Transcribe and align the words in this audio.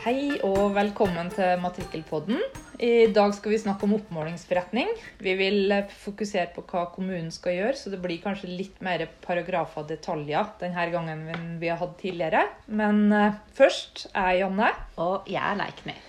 Hei 0.00 0.38
og 0.48 0.70
velkommen 0.72 1.26
til 1.28 1.58
Matrikkelpodden. 1.60 2.38
I 2.80 3.10
dag 3.12 3.34
skal 3.36 3.52
vi 3.52 3.58
snakke 3.60 3.84
om 3.84 3.98
oppmålingsforretning. 3.98 4.88
Vi 5.20 5.34
vil 5.36 5.74
fokusere 5.92 6.46
på 6.54 6.64
hva 6.70 6.86
kommunen 6.94 7.28
skal 7.34 7.58
gjøre, 7.58 7.74
så 7.76 7.92
det 7.92 7.98
blir 8.00 8.22
kanskje 8.22 8.48
litt 8.48 8.80
mer 8.80 9.04
paragrafer 9.20 9.84
og 9.84 9.92
detaljer 9.92 10.54
denne 10.62 10.88
gangen 10.94 11.28
enn 11.34 11.46
vi 11.60 11.68
har 11.68 11.76
hatt 11.82 11.98
tidligere. 12.00 12.46
Men 12.72 13.12
eh, 13.12 13.36
først 13.60 14.06
er 14.14 14.38
Janne. 14.38 14.72
Og 15.04 15.28
jeg 15.28 15.44
er 15.44 15.60
Leikny. 15.60 16.00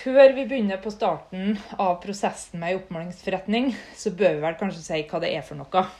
Før 0.00 0.32
vi 0.38 0.48
begynner 0.48 0.80
på 0.80 0.96
starten 0.96 1.58
av 1.76 1.98
prosessen 2.00 2.62
med 2.62 2.72
ei 2.72 2.80
oppmålingsforretning, 2.80 3.74
så 4.00 4.16
bør 4.16 4.38
vi 4.38 4.46
vel 4.48 4.62
kanskje 4.64 4.86
si 4.86 5.04
hva 5.12 5.20
det 5.20 5.36
er 5.36 5.44
for 5.44 5.60
noe. 5.60 5.90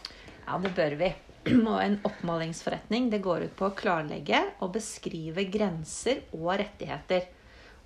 Ja, 0.47 0.57
det 0.57 0.73
bør 0.73 0.97
vi. 1.05 1.13
Og 1.71 1.77
en 1.81 1.99
oppmålingsforretning 2.05 3.09
det 3.13 3.23
går 3.25 3.47
ut 3.49 3.55
på 3.57 3.71
å 3.71 3.77
klarlegge 3.77 4.43
og 4.61 4.75
beskrive 4.75 5.47
grenser 5.49 6.25
og 6.37 6.51
rettigheter. 6.61 7.29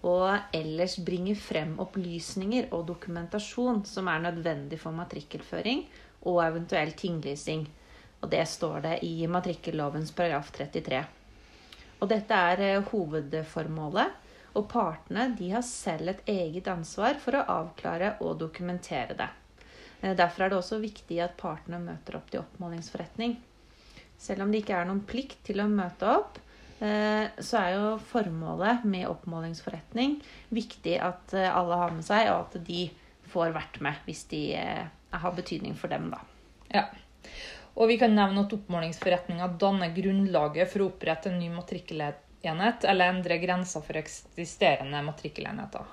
Og 0.04 0.56
ellers 0.56 0.98
bringe 1.00 1.36
frem 1.38 1.76
opplysninger 1.80 2.66
og 2.74 2.88
dokumentasjon 2.90 3.84
som 3.88 4.10
er 4.10 4.24
nødvendig 4.26 4.80
for 4.82 4.96
matrikkelføring 4.96 5.84
og 6.28 6.42
eventuell 6.44 6.92
tinglysing. 6.98 7.64
Og 8.24 8.30
det 8.32 8.42
står 8.48 8.82
det 8.84 8.98
i 9.06 9.14
matrikkellovens 9.30 10.12
paragraf 10.16 10.50
33. 10.56 11.04
Og 12.00 12.10
dette 12.10 12.42
er 12.50 12.62
eh, 12.64 12.90
hovedformålet. 12.90 14.20
Og 14.54 14.68
partene 14.70 15.30
de 15.38 15.48
har 15.50 15.64
selv 15.66 16.12
et 16.12 16.28
eget 16.30 16.68
ansvar 16.70 17.16
for 17.22 17.34
å 17.34 17.46
avklare 17.56 18.12
og 18.22 18.36
dokumentere 18.38 19.16
det. 19.18 19.26
Eh, 20.04 20.16
derfor 20.16 20.44
er 20.44 20.52
det 20.52 20.60
også 20.60 20.80
viktig 20.82 21.20
at 21.24 21.36
partene 21.40 21.80
møter 21.80 22.18
opp 22.18 22.30
til 22.30 22.42
oppmålingsforretning. 22.42 23.38
Selv 24.20 24.44
om 24.44 24.52
det 24.52 24.62
ikke 24.62 24.76
er 24.76 24.88
noen 24.88 25.04
plikt 25.08 25.40
til 25.48 25.62
å 25.64 25.70
møte 25.70 26.08
opp, 26.10 26.38
eh, 26.84 27.30
så 27.40 27.62
er 27.62 27.70
jo 27.78 27.94
formålet 28.12 28.84
med 28.84 29.08
oppmålingsforretning 29.08 30.18
viktig 30.54 30.98
at 31.00 31.34
eh, 31.36 31.48
alle 31.48 31.80
har 31.80 31.96
med 31.96 32.04
seg, 32.06 32.28
og 32.32 32.50
at 32.50 32.60
de 32.68 32.86
får 33.32 33.56
vært 33.56 33.80
med 33.82 34.04
hvis 34.04 34.26
de 34.30 34.44
har 34.54 35.34
betydning 35.34 35.74
for 35.78 35.90
dem, 35.90 36.10
da. 36.12 36.20
Ja. 36.74 36.84
Og 37.74 37.88
vi 37.90 37.96
kan 37.98 38.12
nevne 38.14 38.44
at 38.44 38.52
oppmålingsforretninga 38.54 39.48
danner 39.58 39.90
grunnlaget 39.96 40.70
for 40.70 40.84
å 40.84 40.92
opprette 40.92 41.32
en 41.32 41.40
ny 41.40 41.48
matrikkelenhet 41.50 42.84
eller 42.86 43.10
endre 43.10 43.40
grenser 43.42 43.82
for 43.82 43.98
eksisterende 43.98 45.00
matrikkelenheter. 45.02 45.88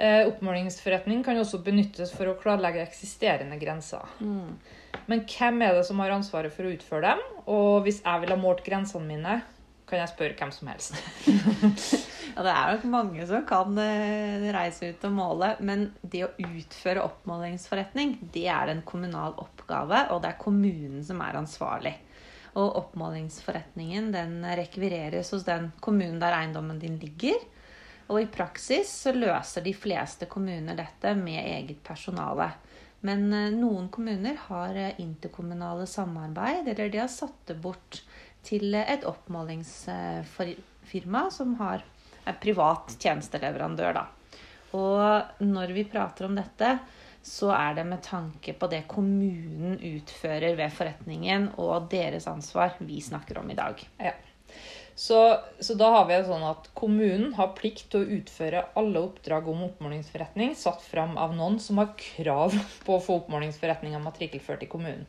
Eh, 0.00 0.26
oppmålingsforretning 0.30 1.20
kan 1.26 1.36
også 1.36 1.58
benyttes 1.64 2.14
for 2.16 2.30
å 2.30 2.36
klarlegge 2.40 2.80
eksisterende 2.86 3.58
grenser. 3.60 4.06
Mm. 4.24 4.54
Men 5.10 5.24
hvem 5.28 5.60
er 5.66 5.74
det 5.76 5.82
som 5.90 6.00
har 6.00 6.14
ansvaret 6.14 6.54
for 6.54 6.64
å 6.64 6.72
utføre 6.72 7.10
dem? 7.10 7.20
Og 7.52 7.82
hvis 7.84 8.00
jeg 8.00 8.22
vil 8.22 8.32
ha 8.32 8.38
målt 8.40 8.62
grensene 8.64 9.04
mine, 9.04 9.34
kan 9.90 10.00
jeg 10.00 10.12
spørre 10.12 10.38
hvem 10.38 10.54
som 10.54 10.70
helst. 10.70 10.96
ja, 12.34 12.46
det 12.46 12.54
er 12.54 12.72
nok 12.72 12.88
mange 12.88 13.28
som 13.28 13.44
kan 13.44 13.76
eh, 13.82 14.48
reise 14.56 14.94
ut 14.94 15.06
og 15.10 15.14
måle, 15.18 15.52
men 15.60 15.90
det 16.00 16.24
å 16.24 16.32
utføre 16.48 17.04
oppmålingsforretning, 17.04 18.16
det 18.32 18.46
er 18.54 18.72
en 18.72 18.84
kommunal 18.86 19.36
oppgave, 19.42 20.06
og 20.14 20.24
det 20.24 20.32
er 20.32 20.40
kommunen 20.40 21.04
som 21.04 21.20
er 21.26 21.42
ansvarlig. 21.42 21.96
Og 22.56 22.78
oppmålingsforretningen 22.86 24.14
den 24.14 24.38
rekvireres 24.58 25.34
hos 25.34 25.44
den 25.46 25.74
kommunen 25.84 26.22
der 26.22 26.40
eiendommen 26.40 26.80
din 26.80 26.96
ligger. 27.02 27.36
Og 28.10 28.22
i 28.22 28.30
praksis 28.30 29.02
så 29.04 29.12
løser 29.14 29.62
de 29.64 29.74
fleste 29.76 30.26
kommuner 30.30 30.76
dette 30.78 31.14
med 31.18 31.44
eget 31.44 31.82
personale. 31.86 32.50
Men 33.06 33.32
eh, 33.32 33.50
noen 33.54 33.88
kommuner 33.94 34.36
har 34.48 34.74
eh, 34.76 35.00
interkommunale 35.00 35.86
samarbeid, 35.88 36.68
eller 36.68 36.88
de 36.90 36.98
har 37.00 37.08
satt 37.12 37.46
det 37.48 37.54
bort 37.62 38.02
til 38.44 38.74
et 38.74 39.04
oppmålingsfirma 39.06 41.30
som 41.30 41.54
har 41.60 41.82
er 42.28 42.34
privat 42.40 42.96
tjenesteleverandør. 43.00 43.92
Da. 43.96 44.04
Og 44.76 45.44
når 45.44 45.72
vi 45.76 45.84
prater 45.90 46.26
om 46.28 46.34
dette, 46.38 46.78
så 47.22 47.50
er 47.52 47.74
det 47.76 47.84
med 47.88 48.02
tanke 48.04 48.54
på 48.56 48.68
det 48.72 48.86
kommunen 48.88 49.76
utfører 49.76 50.56
ved 50.56 50.72
forretningen, 50.72 51.50
og 51.60 51.90
deres 51.92 52.26
ansvar 52.30 52.78
vi 52.78 53.00
snakker 53.04 53.38
om 53.42 53.50
i 53.52 53.58
dag. 53.58 53.82
Ja. 54.00 54.14
Så, 55.00 55.40
så, 55.60 55.74
da 55.80 55.86
har 55.94 56.02
vi 56.10 56.12
det 56.18 56.26
sånn 56.28 56.42
at 56.44 56.66
kommunen 56.76 57.30
har 57.38 57.54
plikt 57.56 57.86
til 57.88 58.02
å 58.02 58.16
utføre 58.18 58.66
alle 58.76 59.00
oppdrag 59.00 59.46
om 59.48 59.62
oppmålingsforretning 59.70 60.52
satt 60.60 60.82
fram 60.84 61.14
av 61.16 61.32
noen 61.38 61.56
som 61.64 61.80
har 61.80 61.94
krav 61.96 62.52
på 62.84 62.98
å 62.98 63.00
få 63.00 63.16
oppmålingsforretninga 63.22 64.02
matrikkelført 64.04 64.66
i 64.66 64.68
kommunen. 64.68 65.06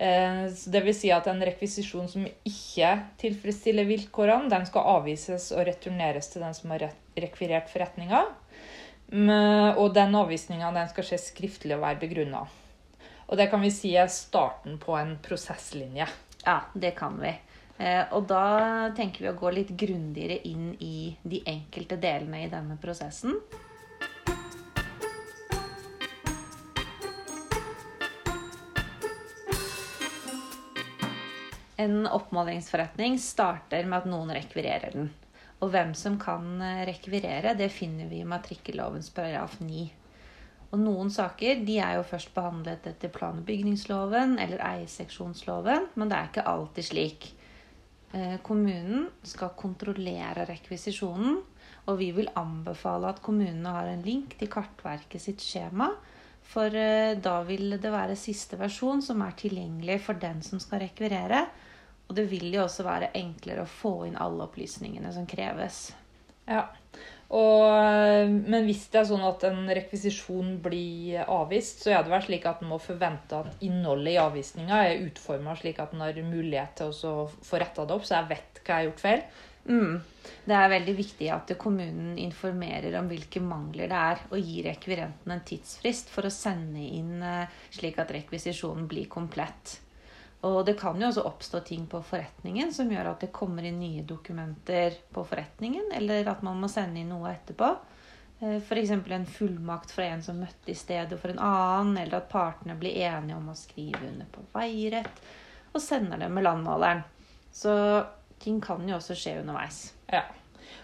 Eh, 0.00 0.48
vil 0.72 0.96
si 0.96 1.12
at 1.12 1.28
en 1.28 1.44
rekvisisjon 1.44 2.08
som 2.08 2.24
ikke 2.24 2.94
tilfredsstiller 3.20 3.84
vilkårene, 3.90 4.48
den 4.48 4.64
skal 4.70 4.88
avvises 4.94 5.50
og 5.52 5.66
returneres 5.68 6.32
til 6.32 6.46
den 6.46 6.56
som 6.56 6.72
har 6.72 6.88
rekvirert 7.12 7.68
forretninga. 7.68 8.24
Og 9.12 9.92
den 9.92 10.16
avvisninga 10.16 10.72
skal 10.88 11.04
skje 11.04 11.20
skriftlig 11.20 11.76
og 11.76 11.84
være 11.84 12.00
begrunna. 12.00 12.46
Og 13.28 13.36
det 13.36 13.50
kan 13.52 13.60
vi 13.60 13.68
si 13.76 13.92
er 13.92 14.08
starten 14.08 14.80
på 14.80 14.96
en 14.96 15.18
prosesslinje. 15.20 16.08
Ja, 16.46 16.62
det 16.72 16.96
kan 16.96 17.20
vi. 17.20 17.36
Eh, 17.82 18.04
og 18.14 18.28
da 18.30 18.92
tenker 18.94 19.24
vi 19.24 19.30
å 19.32 19.38
gå 19.38 19.50
litt 19.50 19.72
grundigere 19.74 20.38
inn 20.46 20.70
i 20.78 21.10
de 21.26 21.40
enkelte 21.50 21.98
delene 21.98 22.44
i 22.44 22.50
denne 22.52 22.76
prosessen. 22.78 23.40
En 31.82 32.06
oppmålingsforretning 32.06 33.16
starter 33.18 33.88
med 33.88 34.04
at 34.04 34.06
noen 34.06 34.30
rekvirerer 34.36 34.94
den. 34.94 35.10
Og 35.62 35.72
hvem 35.74 35.90
som 35.98 36.20
kan 36.22 36.54
eh, 36.62 36.84
rekvirere, 36.86 37.56
det 37.58 37.72
finner 37.74 38.06
vi 38.06 38.22
i 38.22 38.28
matrikkellovens 38.28 39.10
paragraf 39.16 39.58
9. 39.58 39.88
Og 40.72 40.80
noen 40.80 41.10
saker 41.10 41.66
de 41.66 41.80
er 41.82 41.98
jo 41.98 42.06
først 42.06 42.30
behandlet 42.36 42.86
etter 42.86 43.10
plan- 43.10 43.42
og 43.42 43.48
bygningsloven 43.50 44.38
eller 44.38 44.62
eierseksjonsloven, 44.70 45.90
men 45.98 46.12
det 46.12 46.18
er 46.18 46.30
ikke 46.30 46.50
alltid 46.54 46.92
slik. 46.92 47.32
Eh, 48.12 48.36
kommunen 48.44 49.06
skal 49.24 49.54
kontrollere 49.56 50.44
rekvisisjonen, 50.48 51.38
og 51.88 51.98
vi 51.98 52.10
vil 52.12 52.28
anbefale 52.36 53.08
at 53.08 53.22
kommunene 53.24 53.72
har 53.72 53.88
en 53.88 54.04
link 54.04 54.36
til 54.40 54.50
Kartverket 54.52 55.22
sitt 55.24 55.40
skjema. 55.40 55.88
For 56.52 56.76
eh, 56.76 57.16
da 57.24 57.38
vil 57.48 57.78
det 57.80 57.92
være 57.94 58.18
siste 58.20 58.58
versjon 58.60 59.00
som 59.04 59.24
er 59.24 59.38
tilgjengelig 59.40 60.02
for 60.04 60.20
den 60.20 60.44
som 60.44 60.60
skal 60.60 60.84
rekvirere. 60.84 61.46
Og 62.10 62.18
det 62.18 62.26
vil 62.28 62.50
jo 62.52 62.66
også 62.66 62.84
være 62.84 63.14
enklere 63.16 63.64
å 63.64 63.72
få 63.80 63.94
inn 64.10 64.20
alle 64.20 64.44
opplysningene 64.44 65.14
som 65.14 65.24
kreves. 65.28 65.86
Ja, 66.48 66.66
og, 67.32 68.28
men 68.28 68.66
hvis 68.68 68.82
det 68.92 68.98
er 69.00 69.06
sånn 69.08 69.22
at 69.24 69.44
en 69.48 69.62
rekvisisjon 69.72 70.58
blir 70.64 71.22
avvist, 71.24 71.80
så 71.80 71.94
er 71.94 72.02
det 72.04 72.12
vel 72.12 72.26
slik 72.26 72.44
at 72.48 72.60
en 72.60 72.68
må 72.74 72.76
forvente 72.82 73.38
at 73.38 73.62
innholdet 73.64 74.12
i 74.12 74.20
avvisninga 74.20 74.82
er 74.84 75.06
utforma 75.06 75.54
slik 75.56 75.80
at 75.80 75.94
en 75.96 76.04
har 76.04 76.18
mulighet 76.26 76.76
til 76.82 76.92
å 77.08 77.14
få 77.32 77.62
retta 77.62 77.86
det 77.88 77.96
opp, 77.96 78.04
så 78.04 78.18
jeg 78.18 78.34
vet 78.34 78.60
hva 78.60 78.68
jeg 78.68 78.76
har 78.76 78.88
gjort 78.90 79.04
feil. 79.06 79.24
Mm. 79.62 79.94
Det 80.44 80.58
er 80.58 80.72
veldig 80.74 80.96
viktig 80.98 81.30
at 81.32 81.54
kommunen 81.62 82.18
informerer 82.20 82.98
om 82.98 83.08
hvilke 83.08 83.40
mangler 83.40 83.88
det 83.88 84.02
er, 84.10 84.22
og 84.28 84.50
gir 84.50 84.68
rekvirenten 84.68 85.32
en 85.32 85.44
tidsfrist 85.48 86.12
for 86.12 86.28
å 86.28 86.34
sende 86.34 86.82
inn 86.82 87.22
eh, 87.24 87.62
slik 87.72 87.96
at 88.02 88.12
rekvisisjonen 88.12 88.84
blir 88.90 89.08
komplett. 89.08 89.78
Og 90.42 90.64
det 90.66 90.74
kan 90.80 90.98
jo 90.98 91.06
også 91.06 91.22
oppstå 91.28 91.60
ting 91.66 91.84
på 91.86 92.00
forretningen 92.02 92.72
som 92.74 92.90
gjør 92.90 93.12
at 93.12 93.22
det 93.22 93.30
kommer 93.34 93.62
inn 93.66 93.78
nye 93.78 94.02
dokumenter 94.02 94.96
på 95.14 95.22
forretningen, 95.26 95.92
eller 95.94 96.26
at 96.32 96.42
man 96.42 96.58
må 96.58 96.70
sende 96.70 96.98
inn 96.98 97.12
noe 97.14 97.30
etterpå. 97.30 97.68
Eh, 98.40 98.56
F.eks. 98.58 98.90
en 98.90 99.26
fullmakt 99.26 99.94
fra 99.94 100.08
en 100.10 100.22
som 100.22 100.40
møtte 100.42 100.74
i 100.74 100.78
stedet 100.78 101.20
for 101.20 101.30
en 101.30 101.38
annen, 101.38 101.94
eller 102.02 102.18
at 102.18 102.30
partene 102.32 102.74
blir 102.78 102.98
enige 103.06 103.38
om 103.38 103.52
å 103.52 103.58
skrive 103.58 104.02
under 104.08 104.26
på 104.34 104.42
veirett, 104.56 105.22
og 105.72 105.80
sender 105.80 106.18
det 106.24 106.30
med 106.34 106.48
landmåleren. 106.48 107.04
Så 107.54 107.74
ting 108.42 108.58
kan 108.64 108.82
jo 108.88 108.98
også 108.98 109.14
skje 109.14 109.38
underveis. 109.44 109.84
Ja. 110.10 110.24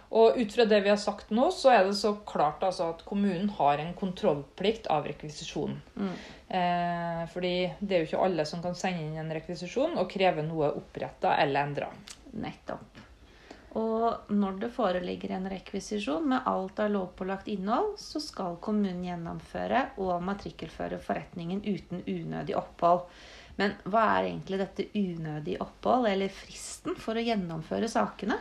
Og 0.08 0.38
ut 0.40 0.54
fra 0.54 0.64
det 0.64 0.80
vi 0.84 0.88
har 0.88 1.00
sagt 1.00 1.32
nå, 1.36 1.50
så 1.52 1.72
er 1.74 1.82
det 1.84 1.96
så 1.98 2.14
klart 2.26 2.62
altså, 2.64 2.92
at 2.94 3.02
kommunen 3.08 3.50
har 3.58 3.80
en 3.82 3.92
kontrollplikt 3.96 4.88
av 4.92 5.04
rekvisisjonen. 5.08 5.82
Mm. 5.98 6.14
Eh, 6.48 7.24
fordi 7.32 7.52
det 7.80 7.96
er 7.96 8.00
jo 8.00 8.08
ikke 8.08 8.22
alle 8.24 8.46
som 8.48 8.62
kan 8.64 8.78
sende 8.78 9.04
inn 9.04 9.18
en 9.20 9.34
rekvisisjon 9.36 9.98
og 10.00 10.08
kreve 10.08 10.46
noe 10.46 10.72
oppretta 10.80 11.36
eller 11.42 11.68
endra. 11.68 11.90
Nettopp. 12.40 13.04
Og 13.76 14.32
når 14.32 14.62
det 14.62 14.70
foreligger 14.72 15.34
en 15.36 15.48
rekvisisjon 15.52 16.24
med 16.30 16.46
alt 16.48 16.80
av 16.80 16.88
lovpålagt 16.94 17.50
innhold, 17.52 17.98
så 18.00 18.20
skal 18.22 18.56
kommunen 18.64 19.04
gjennomføre 19.04 19.90
og 20.00 20.24
matrikkelføre 20.24 20.98
forretningen 21.04 21.60
uten 21.66 22.00
unødig 22.08 22.56
opphold. 22.56 23.04
Men 23.60 23.76
hva 23.84 24.06
er 24.16 24.30
egentlig 24.30 24.62
dette 24.62 24.88
unødig 24.96 25.58
opphold, 25.60 26.08
eller 26.08 26.32
fristen 26.32 26.96
for 26.96 27.18
å 27.18 27.26
gjennomføre 27.26 27.90
sakene? 27.92 28.38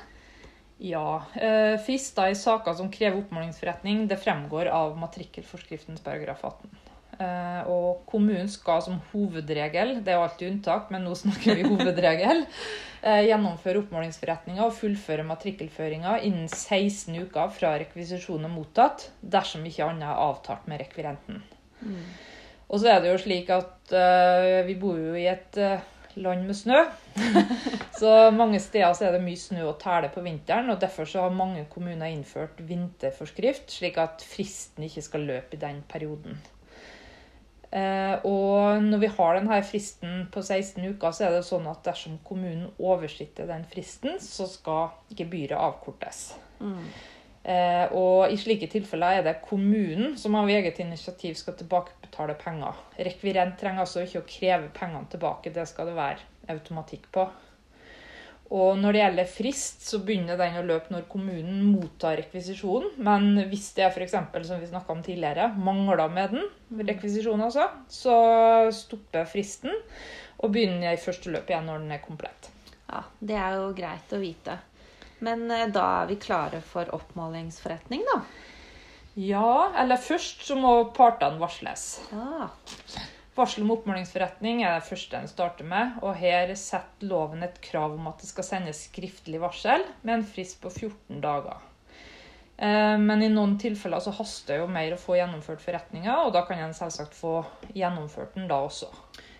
Ja. 0.77 1.23
Eh, 1.35 1.79
frister 1.79 2.29
i 2.29 2.35
saker 2.35 2.73
som 2.73 2.91
krever 2.91 3.17
oppmålingsforretning, 3.17 4.07
det 4.07 4.17
fremgår 4.21 4.65
av 4.65 4.97
matrikkelforskriftens 4.97 6.03
paragraf 6.05 6.43
18. 6.43 6.69
Eh, 7.17 7.69
og 7.73 8.03
kommunen 8.05 8.49
skal 8.51 8.83
som 8.85 8.99
hovedregel, 9.11 9.95
det 10.05 10.13
er 10.13 10.21
alltid 10.21 10.51
unntak, 10.51 10.91
men 10.93 11.07
nå 11.07 11.15
snakker 11.17 11.57
vi 11.57 11.65
hovedregel, 11.65 12.45
eh, 13.01 13.23
gjennomføre 13.25 13.81
oppmålingsforretninga 13.81 14.67
og 14.67 14.77
fullføre 14.77 15.25
matrikkelføringa 15.25 16.19
innen 16.27 16.45
16 16.45 17.17
uker 17.25 17.49
fra 17.57 17.73
rekvisisjonen 17.81 18.45
er 18.45 18.53
mottatt, 18.53 19.09
dersom 19.21 19.65
ikke 19.65 19.89
annet 19.89 20.11
er 20.11 20.25
avtalt 20.29 20.69
med 20.69 20.83
rekvirenten. 20.85 21.41
Mm. 21.81 22.01
Og 22.67 22.83
så 22.83 22.91
er 22.91 23.01
det 23.01 23.13
jo 23.15 23.19
slik 23.21 23.49
at 23.53 23.93
vi 24.67 24.73
bor 24.75 24.97
jo 24.99 25.13
i 25.15 25.23
et 25.31 25.55
land 26.23 26.45
med 26.47 26.57
snø. 26.57 26.81
så 28.01 28.11
mange 28.33 28.59
steder 28.63 29.05
er 29.05 29.15
det 29.15 29.23
mye 29.23 29.39
snø 29.39 29.63
og 29.69 29.79
tæle 29.81 30.11
på 30.13 30.23
vinteren, 30.25 30.69
og 30.73 30.81
derfor 30.81 31.07
har 31.19 31.33
mange 31.33 31.65
kommuner 31.71 32.11
innført 32.11 32.59
vinterforskrift, 32.59 33.71
slik 33.71 33.97
at 34.01 34.23
fristen 34.25 34.87
ikke 34.87 35.05
skal 35.05 35.27
løpe 35.29 35.57
i 35.57 35.61
den 35.61 35.83
perioden. 35.89 36.39
Eh, 37.67 38.15
og 38.23 38.83
når 38.83 39.01
vi 39.01 39.09
har 39.11 39.35
denne 39.35 39.59
fristen 39.67 40.27
på 40.31 40.41
16 40.41 40.85
uker, 40.93 41.11
så 41.11 41.27
er 41.27 41.35
det 41.35 41.43
sånn 41.47 41.67
at 41.67 41.83
dersom 41.85 42.15
kommunen 42.27 42.69
oversitter 42.79 43.49
den 43.49 43.65
fristen, 43.67 44.15
så 44.23 44.47
skal 44.47 44.93
gebyret 45.11 45.57
avkortes. 45.59 46.29
Mm. 46.63 46.85
Eh, 47.47 47.93
og 47.95 48.27
i 48.27 48.37
slike 48.39 48.67
tilfeller 48.67 49.21
er 49.21 49.23
det 49.23 49.37
kommunen 49.45 50.17
som 50.19 50.35
av 50.35 50.49
eget 50.51 50.81
initiativ 50.83 51.37
skal 51.39 51.55
tilbakebetale 51.55 52.35
penger. 52.41 52.79
Rekvirent 53.07 53.55
trenger 53.61 53.85
altså 53.85 54.03
ikke 54.03 54.23
å 54.23 54.27
kreve 54.27 54.71
pengene 54.75 55.07
tilbake, 55.13 55.53
det 55.55 55.67
skal 55.69 55.87
det 55.87 55.95
være 55.95 56.25
automatikk 56.51 57.07
på. 57.15 57.27
Og 58.55 58.77
når 58.79 58.95
det 58.95 58.99
gjelder 59.01 59.31
frist, 59.31 59.81
så 59.83 59.99
begynner 60.03 60.39
den 60.39 60.59
å 60.59 60.67
løpe 60.67 60.93
når 60.93 61.07
kommunen 61.11 61.65
mottar 61.67 62.15
rekvisisjonen. 62.19 62.93
Men 63.03 63.41
hvis 63.51 63.73
det 63.75 63.83
er 63.83 63.91
f.eks., 63.91 64.15
som 64.47 64.61
vi 64.61 64.69
snakka 64.69 64.95
om 64.95 65.03
tidligere, 65.03 65.49
mangler 65.59 66.05
med 66.11 66.35
den, 66.35 66.47
rekvisisjonen 66.87 67.47
altså, 67.49 67.67
så 67.91 68.15
stopper 68.75 69.27
fristen 69.27 69.75
og 70.37 70.53
begynner 70.55 70.93
i 70.93 71.01
første 71.01 71.33
løp 71.33 71.51
igjen 71.51 71.67
når 71.67 71.83
den 71.83 71.95
er 71.97 72.03
komplett. 72.03 72.51
Ja, 72.87 73.03
det 73.19 73.35
er 73.35 73.59
jo 73.59 73.75
greit 73.75 74.15
å 74.15 74.21
vite. 74.21 74.61
Men 75.23 75.49
eh, 75.51 75.67
da 75.73 75.85
er 76.01 76.11
vi 76.11 76.19
klare 76.21 76.61
for 76.65 76.89
oppmålingsforretning, 76.95 78.03
da. 78.13 78.21
Ja, 79.17 79.71
eller 79.81 79.97
først 79.97 80.43
så 80.45 80.55
må 80.59 80.73
partene 80.93 81.41
varsles. 81.41 81.87
Ja. 82.11 82.49
Varsel 83.37 83.63
om 83.65 83.71
oppmålingsforretning 83.75 84.63
er 84.65 84.79
det 84.79 84.87
første 84.87 85.17
en 85.17 85.29
starter 85.29 85.65
med, 85.69 85.97
og 86.05 86.15
her 86.17 86.53
setter 86.57 87.09
loven 87.09 87.45
et 87.45 87.57
krav 87.61 87.93
om 87.97 88.09
at 88.09 88.21
det 88.21 88.29
skal 88.29 88.45
sendes 88.45 88.83
skriftlig 88.89 89.41
varsel 89.41 89.85
med 90.01 90.19
en 90.19 90.25
frist 90.25 90.61
på 90.61 90.71
14 90.73 91.21
dager. 91.21 91.61
Eh, 92.57 92.97
Men 92.97 93.21
i 93.21 93.29
noen 93.29 93.57
tilfeller 93.61 94.01
så 94.01 94.13
haster 94.17 94.55
det 94.55 94.61
jo 94.63 94.69
mer 94.73 94.93
å 94.93 95.01
få 95.01 95.17
gjennomført 95.19 95.61
forretninga, 95.65 96.19
og 96.25 96.33
da 96.33 96.45
kan 96.45 96.61
en 96.61 96.77
selvsagt 96.77 97.17
få 97.17 97.39
gjennomført 97.77 98.37
den 98.37 98.49
da 98.49 98.61
også. 98.65 98.89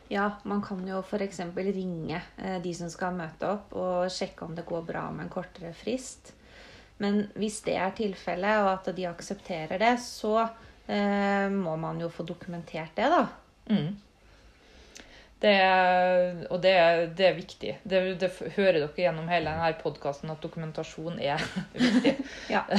Ja, 0.09 0.30
man 0.44 0.62
kan 0.63 0.81
jo 0.88 1.01
f.eks. 1.04 1.42
ringe 1.56 2.21
eh, 2.38 2.57
de 2.63 2.74
som 2.75 2.89
skal 2.92 3.15
møte 3.18 3.50
opp, 3.50 3.75
og 3.75 4.12
sjekke 4.13 4.48
om 4.48 4.56
det 4.56 4.68
går 4.68 4.86
bra 4.88 5.07
med 5.12 5.27
en 5.27 5.33
kortere 5.33 5.74
frist. 5.75 6.33
Men 7.04 7.27
hvis 7.38 7.62
det 7.68 7.75
er 7.77 7.94
tilfellet, 7.98 8.63
og 8.63 8.71
at 8.71 8.92
de 8.95 9.06
aksepterer 9.09 9.77
det, 9.81 9.94
så 10.01 10.39
eh, 10.42 11.48
må 11.54 11.75
man 11.80 12.01
jo 12.01 12.09
få 12.13 12.25
dokumentert 12.27 12.95
det, 12.98 13.09
da. 13.13 13.24
Mm. 13.69 13.95
Det 15.38 15.51
er, 15.54 16.39
og 16.50 16.62
det 16.63 16.71
er, 16.74 17.04
det 17.13 17.25
er 17.27 17.36
viktig. 17.38 17.74
Det, 17.86 18.00
det 18.18 18.31
hører 18.56 18.80
dere 18.80 19.04
gjennom 19.04 19.27
hele 19.30 19.51
denne 19.51 19.75
podkasten 19.77 20.31
at 20.33 20.42
dokumentasjon 20.42 21.19
er 21.21 21.44
viktig. 21.77 22.18
Ja. 22.54 22.65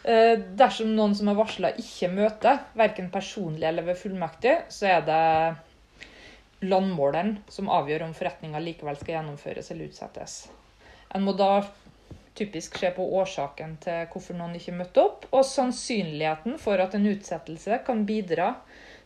Eh, 0.00 0.38
Dersom 0.56 0.94
noen 0.96 1.12
som 1.12 1.28
er 1.28 1.36
varsla, 1.36 1.74
ikke 1.76 2.08
møter, 2.08 2.62
verken 2.72 3.10
personlig 3.12 3.66
eller 3.68 3.84
ved 3.84 3.98
fullmektig, 4.00 4.54
så 4.72 4.86
er 4.94 5.02
det 5.04 5.18
landmåleren 6.60 7.38
som 7.48 7.70
avgjør 7.72 8.06
om 8.08 8.16
forretninga 8.16 8.60
likevel 8.62 8.98
skal 9.00 9.16
gjennomføres 9.16 9.70
eller 9.70 9.90
utsettes. 9.90 10.40
En 11.14 11.24
må 11.26 11.32
da 11.36 11.64
typisk 12.38 12.78
se 12.78 12.90
på 12.94 13.04
årsaken 13.20 13.76
til 13.84 14.04
hvorfor 14.12 14.36
noen 14.38 14.56
ikke 14.56 14.76
møtte 14.76 15.02
opp, 15.02 15.24
og 15.34 15.46
sannsynligheten 15.46 16.58
for 16.62 16.80
at 16.80 16.94
en 16.96 17.08
utsettelse 17.10 17.80
kan 17.86 18.04
bidra 18.08 18.52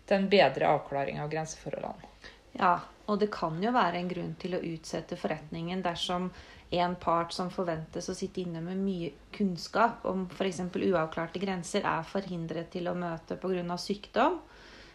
til 0.05 0.19
en 0.19 0.29
bedre 0.31 0.73
avklaring 0.77 1.23
av 1.23 1.31
grenseforholdene. 1.33 2.11
Ja, 2.55 2.77
og 3.11 3.19
det 3.21 3.31
kan 3.35 3.57
jo 3.63 3.73
være 3.75 3.99
en 4.01 4.11
grunn 4.11 4.35
til 4.41 4.57
å 4.57 4.63
utsette 4.63 5.19
forretningen 5.19 5.83
dersom 5.85 6.31
en 6.75 6.95
part 7.01 7.35
som 7.35 7.51
forventes 7.53 8.09
å 8.09 8.17
sitte 8.17 8.43
inne 8.43 8.63
med 8.65 8.81
mye 8.81 9.11
kunnskap 9.35 10.07
om 10.11 10.25
f.eks. 10.31 10.61
uavklarte 10.75 11.43
grenser, 11.43 11.85
er 11.87 12.07
forhindret 12.09 12.71
til 12.73 12.89
å 12.91 12.97
møte 12.99 13.37
pga. 13.41 13.79
sykdom. 13.79 14.41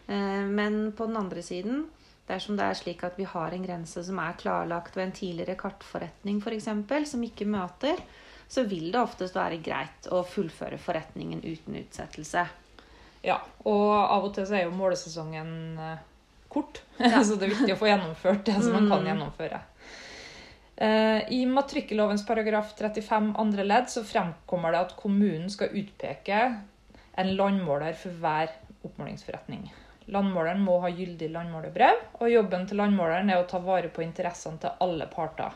Eh, 0.06 0.44
Men 0.46 0.92
på 0.92 1.06
den 1.06 1.16
andre 1.16 1.42
siden, 1.42 1.86
dersom 2.30 2.56
det 2.58 2.64
er 2.70 2.78
slik 2.78 3.02
at 3.06 3.18
vi 3.18 3.26
har 3.28 3.52
en 3.56 3.64
grense 3.66 4.02
som 4.06 4.18
er 4.22 4.36
klarlagt 4.40 4.96
ved 4.96 5.08
en 5.08 5.12
tidligere 5.16 5.58
kartforretning 5.60 6.38
f.eks., 6.40 6.68
som 7.10 7.24
ikke 7.26 7.46
møter, 7.50 8.00
så 8.50 8.64
vil 8.66 8.88
det 8.94 8.98
oftest 9.02 9.36
være 9.38 9.60
greit 9.62 10.08
å 10.10 10.22
fullføre 10.26 10.78
forretningen 10.82 11.42
uten 11.44 11.76
utsettelse. 11.82 12.46
Ja, 13.22 13.36
og 13.68 13.90
av 14.00 14.24
og 14.30 14.32
til 14.34 14.46
så 14.48 14.56
er 14.58 14.64
jo 14.64 14.72
målesesongen 14.78 15.50
eh, 15.78 15.98
kort, 16.50 16.80
Ja. 16.98 17.20
så 17.22 17.36
det 17.38 17.46
er 17.50 17.54
viktig 17.58 17.74
å 17.76 17.78
få 17.82 17.90
gjennomført 17.90 18.46
det 18.48 18.56
som 18.62 18.72
man 18.78 18.88
kan 18.90 19.04
Mm. 19.04 19.10
gjennomføre. 19.12 19.60
Eh, 20.80 21.28
I 21.36 21.44
matrikkellovens 21.46 22.24
paragraf 22.26 22.72
35 22.78 23.34
andre 23.38 23.64
ledd 23.66 23.90
så 23.92 24.02
fremkommer 24.06 24.72
det 24.72 24.80
at 24.86 24.96
kommunen 24.96 25.50
skal 25.52 25.74
utpeke 25.76 26.40
en 27.20 27.32
landmåler 27.36 27.92
for 28.00 28.16
hver 28.22 28.54
oppmålingsforretning. 28.88 29.66
Landmåleren 30.10 30.62
må 30.66 30.80
ha 30.82 30.90
gyldig 30.90 31.30
landmålerbrev, 31.30 32.04
og 32.18 32.32
jobben 32.32 32.66
til 32.66 32.80
landmåleren 32.82 33.30
er 33.30 33.40
å 33.40 33.48
ta 33.50 33.60
vare 33.62 33.90
på 33.94 34.02
interessene 34.02 34.58
til 34.62 34.82
alle 34.82 35.06
parter. 35.10 35.54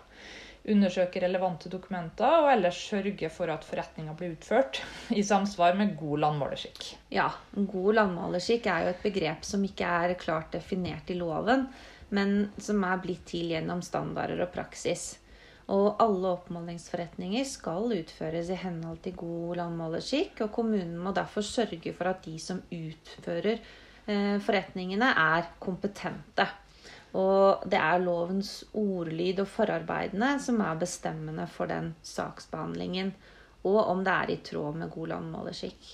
Undersøke 0.65 1.21
relevante 1.21 1.69
dokumenter 1.69 2.39
og 2.41 2.47
ellers 2.49 2.79
sørge 2.89 3.29
for 3.29 3.53
at 3.53 3.67
forretninga 3.69 4.15
blir 4.17 4.33
utført 4.33 4.79
i 5.13 5.25
samsvar 5.27 5.77
med 5.77 5.93
god 5.99 6.23
landmålerskikk. 6.23 6.87
Ja, 7.13 7.27
god 7.53 7.99
landmålerskikk 7.99 8.71
er 8.73 8.87
jo 8.87 8.95
et 8.95 9.05
begrep 9.05 9.45
som 9.45 9.67
ikke 9.67 9.91
er 10.07 10.17
klart 10.23 10.55
definert 10.57 11.13
i 11.13 11.19
loven, 11.19 11.67
men 12.15 12.49
som 12.57 12.81
er 12.89 13.03
blitt 13.03 13.27
til 13.29 13.53
gjennom 13.53 13.85
standarder 13.85 14.41
og 14.47 14.55
praksis. 14.55 15.11
Og 15.75 16.01
alle 16.01 16.33
oppmålingsforretninger 16.39 17.45
skal 17.49 17.93
utføres 17.97 18.49
i 18.53 18.59
henhold 18.61 19.03
til 19.05 19.17
god 19.21 19.61
landmålerskikk, 19.61 20.47
og 20.47 20.53
kommunen 20.53 20.97
må 21.01 21.13
derfor 21.17 21.45
sørge 21.45 21.93
for 21.97 22.09
at 22.09 22.25
de 22.25 22.39
som 22.41 22.65
utfører 22.73 23.61
forretningene, 24.05 25.09
er 25.17 25.47
kompetente. 25.63 26.45
Og 27.15 27.63
det 27.71 27.79
er 27.79 28.03
lovens 28.03 28.65
ordlyd 28.75 29.45
og 29.45 29.51
forarbeidene 29.51 30.35
som 30.43 30.59
er 30.65 30.81
bestemmende 30.81 31.47
for 31.51 31.71
den 31.71 31.93
saksbehandlingen, 32.05 33.13
og 33.65 33.79
om 33.93 34.03
det 34.05 34.15
er 34.15 34.33
i 34.35 34.41
tråd 34.45 34.81
med 34.81 34.91
god 34.93 35.13
landmålerskikk. 35.15 35.87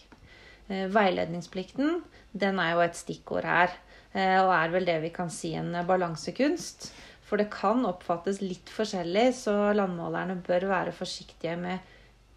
Eh, 0.71 0.87
Veiledningsplikten 0.90 2.00
den 2.33 2.59
er 2.62 2.75
jo 2.75 2.83
et 2.87 2.99
stikkord 2.99 3.47
her, 3.47 3.76
eh, 4.14 4.38
og 4.40 4.52
er 4.57 4.73
vel 4.73 4.88
det 4.88 4.99
vi 5.05 5.12
kan 5.14 5.31
si 5.31 5.52
en 5.59 5.75
balansekunst. 5.87 6.90
For 7.26 7.38
det 7.38 7.50
kan 7.52 7.85
oppfattes 7.87 8.40
litt 8.43 8.73
forskjellig, 8.75 9.29
så 9.38 9.71
landmålerne 9.76 10.40
bør 10.47 10.67
være 10.73 10.95
forsiktige 10.97 11.55
med 11.61 11.79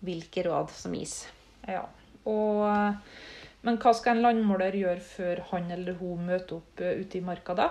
hvilke 0.05 0.43
råd 0.45 0.69
som 0.75 0.93
gis. 0.93 1.23
Ja, 1.65 1.87
og, 2.29 2.67
men 3.63 3.79
hva 3.79 3.93
skal 3.95 4.17
en 4.17 4.25
landmåler 4.25 4.75
gjøre 4.75 5.03
før 5.07 5.41
han 5.53 5.71
eller 5.71 5.95
hun 5.99 6.27
møter 6.27 6.59
opp 6.59 6.83
eh, 6.83 6.99
ute 6.99 7.19
i 7.19 7.25
marka 7.25 7.55
da? 7.57 7.69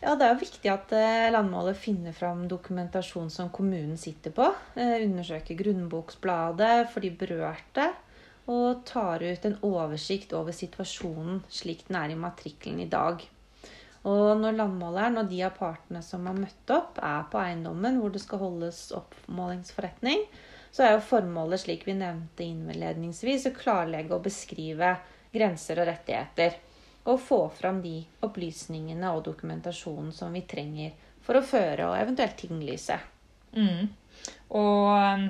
Ja, 0.00 0.14
Det 0.14 0.24
er 0.24 0.34
jo 0.34 0.42
viktig 0.44 0.70
at 0.70 0.92
eh, 0.94 1.28
landmåler 1.34 1.74
finner 1.74 2.14
fram 2.14 2.44
dokumentasjon 2.48 3.30
som 3.34 3.50
kommunen 3.50 3.96
sitter 3.98 4.34
på. 4.34 4.46
eh, 4.78 5.02
Undersøker 5.02 5.58
grunnboksbladet 5.58 6.86
for 6.92 7.04
de 7.04 7.10
berørte. 7.10 7.88
Og 8.48 8.84
tar 8.88 9.20
ut 9.20 9.44
en 9.44 9.58
oversikt 9.66 10.32
over 10.32 10.56
situasjonen 10.56 11.42
slik 11.52 11.82
den 11.88 11.98
er 12.00 12.14
i 12.14 12.16
matrikkelen 12.16 12.80
i 12.80 12.88
dag. 12.88 13.20
Og 14.08 14.38
når 14.40 14.54
landmåleren 14.56 15.20
og 15.20 15.28
de 15.28 15.42
av 15.44 15.58
partene 15.58 16.00
som 16.06 16.24
har 16.30 16.38
møtt 16.38 16.72
opp, 16.72 16.96
er 17.02 17.26
på 17.28 17.42
eiendommen 17.42 17.98
hvor 18.00 18.14
det 18.14 18.22
skal 18.22 18.40
holdes 18.40 18.86
oppmålingsforretning, 18.96 20.22
så 20.70 20.84
er 20.84 20.94
jo 20.94 21.04
formålet, 21.04 21.62
slik 21.62 21.86
vi 21.88 21.96
nevnte 21.98 22.44
innledningsvis, 22.44 23.48
å 23.48 23.56
klarlegge 23.56 24.16
og 24.16 24.24
beskrive 24.26 24.94
grenser 25.34 25.80
og 25.82 25.88
rettigheter. 25.90 26.58
Og 27.08 27.20
få 27.24 27.40
fram 27.56 27.80
de 27.82 28.02
opplysningene 28.26 29.12
og 29.16 29.24
dokumentasjonen 29.30 30.12
som 30.12 30.34
vi 30.34 30.44
trenger 30.48 30.92
for 31.24 31.38
å 31.38 31.44
føre 31.44 31.88
og 31.88 31.96
eventuelt 31.96 32.36
tinglyse. 32.40 32.98
Mm. 33.56 33.88
Og 34.58 34.90
eh, 34.98 35.24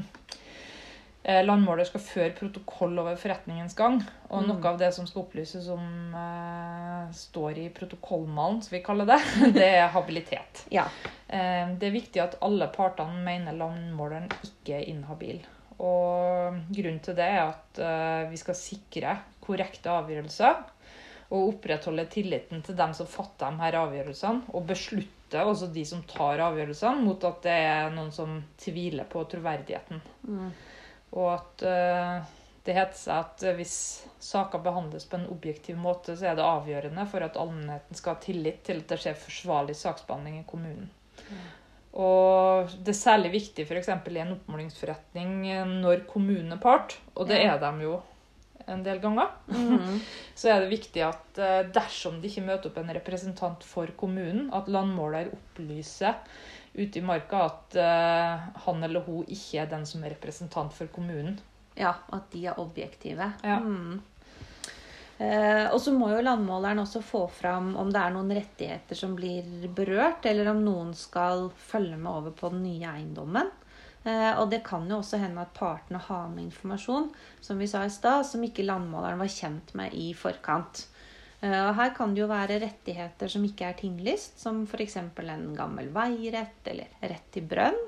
landmåler 1.44 1.84
skal 1.84 2.00
føre 2.00 2.30
protokoll 2.36 2.98
over 3.02 3.16
forretningens 3.20 3.74
gang. 3.76 3.98
Og 4.30 4.42
Mm. 4.42 4.48
noe 4.48 4.70
av 4.70 4.78
det 4.80 4.88
som 4.94 5.06
skal 5.06 5.22
opplyses 5.26 5.66
som 5.66 6.14
eh, 6.14 7.12
står 7.12 7.58
i 7.58 7.68
protokollmalen, 7.74 8.62
som 8.62 8.76
vi 8.76 8.82
kaller 8.82 9.04
det, 9.06 9.18
det 9.58 9.68
er 9.76 9.88
habilitet. 9.92 10.64
Ja. 10.72 10.86
Eh, 11.28 11.68
det 11.76 11.90
er 11.90 11.94
viktig 11.98 12.22
at 12.22 12.38
alle 12.40 12.68
partene 12.72 13.20
mener 13.24 13.52
landmåleren 13.52 14.28
ikke 14.42 14.78
er 14.78 14.88
inhabil. 14.88 15.42
Og 15.78 16.56
grunnen 16.74 17.02
til 17.04 17.14
det 17.14 17.28
er 17.28 17.42
at 17.44 17.78
eh, 17.78 18.30
vi 18.32 18.40
skal 18.40 18.56
sikre 18.58 19.18
korrekte 19.44 19.92
avgjørelser. 19.92 20.64
Og 21.28 21.50
opprettholde 21.50 22.06
tilliten 22.08 22.62
til 22.64 22.74
dem 22.74 22.94
som 22.96 23.06
fatter 23.06 23.52
de 23.52 23.60
her 23.60 23.76
avgjørelsene, 23.82 24.48
og 24.56 24.64
beslutte 24.70 25.42
også 25.44 25.68
de 25.74 25.84
som 25.84 26.00
tar 26.08 26.40
avgjørelsene, 26.40 27.04
mot 27.04 27.20
at 27.28 27.42
det 27.44 27.52
er 27.68 27.90
noen 27.92 28.08
som 28.16 28.38
tviler 28.56 29.04
på 29.04 29.26
troverdigheten. 29.28 30.00
Mm. 30.24 30.48
Og 31.16 31.28
at 31.32 31.64
eh, 31.64 32.16
det 32.66 32.74
heter 32.76 32.98
seg 32.98 33.22
at 33.22 33.44
eh, 33.46 33.56
hvis 33.56 33.76
saker 34.22 34.60
behandles 34.64 35.06
på 35.08 35.16
en 35.16 35.28
objektiv 35.32 35.78
måte, 35.80 36.16
så 36.18 36.30
er 36.30 36.36
det 36.38 36.44
avgjørende 36.44 37.06
for 37.08 37.24
at 37.24 37.38
allmennheten 37.40 37.96
skal 37.96 38.16
ha 38.16 38.24
tillit 38.24 38.60
til 38.66 38.82
at 38.82 38.92
det 38.92 39.00
skjer 39.04 39.16
forsvarlig 39.22 39.78
saksbehandling 39.78 40.42
i 40.42 40.48
kommunen. 40.48 40.90
Og 41.98 42.68
det 42.84 42.92
er 42.92 42.98
særlig 42.98 43.32
viktig 43.32 43.64
f.eks. 43.64 43.88
i 43.88 44.20
en 44.20 44.36
oppmålingsforretning 44.36 45.40
eh, 45.54 45.74
når 45.86 46.04
kommunen 46.10 46.58
er 46.58 46.62
part, 46.62 46.98
og 47.16 47.30
det 47.30 47.40
er 47.46 47.56
de 47.62 47.72
jo 47.86 47.98
en 48.68 48.84
del 48.84 49.00
ganger, 49.00 49.32
Mm. 49.48 49.96
så 50.38 50.50
er 50.52 50.60
det 50.60 50.74
viktig 50.74 51.00
at 51.00 51.38
dersom 51.72 52.18
det 52.20 52.28
ikke 52.28 52.44
møter 52.44 52.68
opp 52.68 52.76
en 52.82 52.92
representant 52.92 53.64
for 53.64 53.88
kommunen, 53.96 54.50
at 54.52 54.68
landmåler 54.68 55.30
opplyser 55.32 56.18
ute 56.74 57.00
i 57.00 57.04
marka 57.04 57.44
at 57.46 57.78
eh, 57.78 58.46
han 58.64 58.84
eller 58.84 59.06
hun 59.06 59.26
ikke 59.26 59.62
er 59.62 59.70
den 59.70 59.86
som 59.88 60.04
er 60.04 60.14
representant 60.16 60.74
for 60.74 60.90
kommunen. 60.92 61.38
Ja, 61.78 61.94
at 62.12 62.30
de 62.32 62.46
er 62.50 62.60
objektive. 62.60 63.32
Ja. 63.42 63.58
Mm. 63.62 64.00
Eh, 65.18 65.64
og 65.74 65.80
så 65.82 65.90
må 65.94 66.12
jo 66.12 66.22
landmåleren 66.22 66.78
også 66.84 67.02
få 67.02 67.24
fram 67.32 67.72
om 67.78 67.88
det 67.90 68.02
er 68.02 68.12
noen 68.14 68.30
rettigheter 68.36 68.98
som 68.98 69.16
blir 69.18 69.66
berørt, 69.74 70.26
eller 70.30 70.52
om 70.52 70.60
noen 70.62 70.92
skal 70.94 71.48
følge 71.58 71.98
med 71.98 72.12
over 72.12 72.36
på 72.38 72.52
den 72.54 72.62
nye 72.66 72.92
eiendommen. 72.92 73.50
Eh, 74.04 74.30
og 74.38 74.46
det 74.52 74.62
kan 74.66 74.86
jo 74.86 75.00
også 75.00 75.18
hende 75.18 75.42
at 75.42 75.56
partene 75.56 75.98
har 76.02 76.28
med 76.30 76.46
informasjon, 76.46 77.10
som 77.42 77.58
vi 77.58 77.66
sa 77.70 77.82
i 77.86 77.90
sted, 77.92 78.22
som 78.26 78.44
ikke 78.46 78.66
landmåleren 78.66 79.18
var 79.18 79.32
kjent 79.32 79.74
med 79.78 79.94
i 79.98 80.12
forkant. 80.14 80.86
Eh, 81.40 81.60
og 81.68 81.76
her 81.78 81.92
kan 81.96 82.14
det 82.14 82.24
jo 82.24 82.30
være 82.30 82.58
rettigheter 82.64 83.30
som 83.30 83.44
ikke 83.46 83.68
er 83.68 83.78
tinglyst, 83.78 84.40
som 84.42 84.64
f.eks. 84.66 84.96
en 84.98 85.54
gammel 85.56 85.92
veirett 85.94 86.72
eller 86.72 86.90
rett 87.00 87.30
til 87.34 87.46
brønn. 87.50 87.78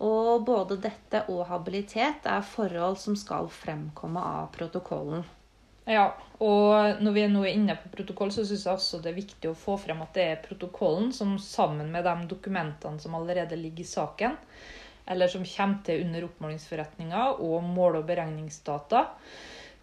Og 0.00 0.46
både 0.46 0.78
dette 0.80 1.26
og 1.28 1.44
habilitet 1.50 2.24
er 2.24 2.46
forhold 2.46 2.96
som 3.02 3.18
skal 3.18 3.50
fremkomme 3.52 4.22
av 4.22 4.48
protokollen. 4.54 5.26
Ja, 5.90 6.12
og 6.38 7.00
når 7.02 7.14
vi 7.16 7.24
nå 7.28 7.42
er 7.44 7.56
inne 7.56 7.74
på 7.76 7.90
protokoll, 7.92 8.30
så 8.32 8.44
syns 8.46 8.66
jeg 8.66 8.78
også 8.78 9.00
det 9.02 9.10
er 9.10 9.18
viktig 9.18 9.50
å 9.50 9.58
få 9.58 9.74
frem 9.80 10.00
at 10.04 10.14
det 10.16 10.26
er 10.28 10.42
protokollen 10.44 11.10
som 11.12 11.34
sammen 11.42 11.90
med 11.92 12.06
de 12.06 12.28
dokumentene 12.30 13.00
som 13.02 13.16
allerede 13.18 13.58
ligger 13.58 13.84
i 13.84 13.90
saken, 13.90 14.36
eller 15.10 15.32
som 15.32 15.44
kommer 15.44 15.80
til 15.84 16.04
under 16.04 16.28
oppmålingsforretninga, 16.28 17.24
og 17.42 17.66
mål- 17.66 17.98
og 18.00 18.06
beregningsdata, 18.08 19.08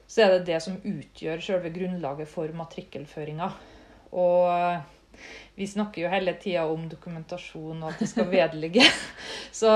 så 0.07 0.23
er 0.23 0.35
det 0.35 0.45
det 0.47 0.59
som 0.63 0.77
utgjør 0.79 1.41
selve 1.43 1.71
grunnlaget 1.75 2.29
for 2.31 2.51
matrikkelføringa. 2.55 3.49
Og 4.15 4.83
vi 5.57 5.67
snakker 5.67 6.03
jo 6.03 6.11
hele 6.11 6.35
tida 6.39 6.67
om 6.69 6.85
dokumentasjon 6.89 7.81
og 7.81 7.89
at 7.91 8.03
det 8.03 8.09
skal 8.11 8.29
vedligge. 8.31 8.85
Så 9.59 9.71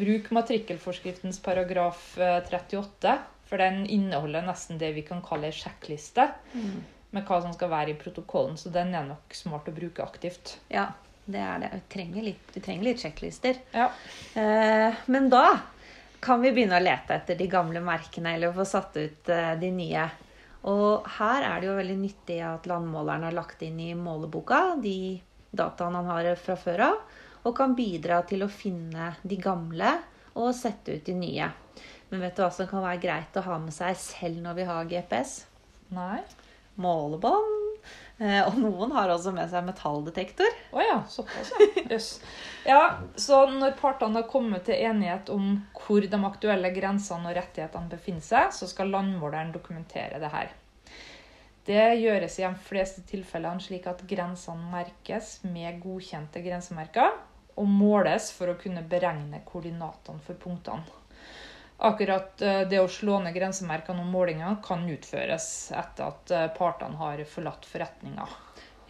bruk 0.00 0.30
matrikkelforskriftens 0.36 1.40
paragraf 1.42 2.14
eh, 2.18 2.38
38, 2.46 3.16
for 3.50 3.58
den 3.60 3.82
inneholder 3.90 4.46
nesten 4.46 4.78
det 4.78 4.92
vi 4.94 5.02
kan 5.06 5.22
kalle 5.26 5.50
ei 5.50 5.56
sjekkliste 5.56 6.28
med 7.10 7.24
hva 7.26 7.40
som 7.42 7.54
skal 7.56 7.72
være 7.72 7.92
i 7.92 7.98
protokollen. 7.98 8.54
Så 8.60 8.70
den 8.70 8.94
er 8.94 9.08
nok 9.08 9.34
smart 9.34 9.66
å 9.66 9.74
bruke 9.74 10.04
aktivt. 10.06 10.54
Ja, 10.70 10.92
det 11.26 11.42
er 11.42 11.64
det. 11.64 11.72
Vi 11.74 11.82
trenger 11.96 12.28
litt, 12.30 12.54
vi 12.54 12.62
trenger 12.62 12.86
litt 12.86 13.02
sjekklister. 13.02 13.58
Ja. 13.74 13.90
Eh, 14.38 15.02
men 15.10 15.26
da 15.32 15.44
kan 16.20 16.42
vi 16.42 16.52
begynne 16.52 16.78
å 16.78 16.84
lete 16.84 17.16
etter 17.16 17.38
de 17.38 17.48
gamle 17.50 17.80
merkene, 17.84 18.34
eller 18.36 18.52
få 18.54 18.66
satt 18.68 18.96
ut 19.00 19.30
eh, 19.32 19.54
de 19.60 19.70
nye. 19.74 20.04
Og 20.70 21.06
her 21.16 21.46
er 21.48 21.60
det 21.60 21.70
jo 21.70 21.78
veldig 21.78 21.96
nyttig 22.02 22.38
at 22.44 22.68
landmåleren 22.68 23.24
har 23.28 23.36
lagt 23.36 23.62
inn 23.64 23.80
i 23.80 23.94
måleboka 23.96 24.76
de 24.82 25.16
dataene 25.50 26.02
han 26.02 26.10
har 26.12 26.34
fra 26.40 26.56
før 26.60 26.84
av, 26.90 26.98
og 27.48 27.56
kan 27.56 27.72
bidra 27.74 28.20
til 28.28 28.44
å 28.44 28.52
finne 28.52 29.14
de 29.22 29.40
gamle 29.40 29.94
og 30.36 30.52
sette 30.54 30.98
ut 30.98 31.06
de 31.06 31.16
nye. 31.16 31.48
Men 32.10 32.24
vet 32.24 32.36
du 32.36 32.44
hva 32.44 32.50
som 32.52 32.68
kan 32.68 32.84
være 32.84 33.00
greit 33.02 33.38
å 33.38 33.46
ha 33.46 33.56
med 33.62 33.74
seg 33.74 33.96
selv 33.98 34.44
når 34.44 34.60
vi 34.60 34.68
har 34.68 34.90
GPS? 34.92 35.34
Nei? 35.94 36.20
Målebånd. 36.80 37.49
Eh, 38.20 38.40
og 38.44 38.58
noen 38.60 38.92
har 38.92 39.08
også 39.08 39.32
med 39.32 39.48
seg 39.48 39.64
metalldetektor. 39.64 40.56
Å 40.76 40.84
ja, 40.84 40.98
såpass, 41.08 41.54
ja. 41.56 41.84
Jøss. 41.94 42.10
Ja, 42.68 42.82
så 43.16 43.46
når 43.48 43.78
partene 43.80 44.20
har 44.20 44.28
kommet 44.28 44.66
til 44.68 44.76
enighet 44.76 45.32
om 45.32 45.54
hvor 45.78 46.04
de 46.04 46.20
aktuelle 46.28 46.68
grensene 46.76 47.30
og 47.30 47.38
rettighetene 47.38 47.88
befinner 47.88 48.26
seg, 48.26 48.52
så 48.52 48.68
skal 48.68 48.92
landmåleren 48.92 49.54
dokumentere 49.56 50.20
det 50.20 50.32
her. 50.34 50.52
Det 51.64 51.80
gjøres 52.00 52.38
i 52.40 52.44
de 52.44 52.52
fleste 52.66 53.06
tilfellene 53.08 53.62
slik 53.62 53.88
at 53.88 54.04
grensene 54.08 54.68
merkes 54.68 55.38
med 55.48 55.80
godkjente 55.80 56.44
grensemerker, 56.44 57.16
og 57.60 57.68
måles 57.68 58.30
for 58.36 58.52
å 58.52 58.58
kunne 58.60 58.84
beregne 58.88 59.42
koordinatene 59.48 60.20
for 60.24 60.36
punktene. 60.40 60.99
Akkurat 61.80 62.42
eh, 62.44 62.62
det 62.68 62.80
å 62.82 62.90
slå 62.92 63.22
ned 63.24 63.32
grensemerkene 63.36 64.02
og 64.02 64.12
målingene 64.12 64.58
kan 64.64 64.84
utføres 64.90 65.46
etter 65.72 66.10
at 66.10 66.34
eh, 66.36 66.46
partene 66.56 67.00
har 67.00 67.22
forlatt 67.28 67.64
forretninga. 67.68 68.26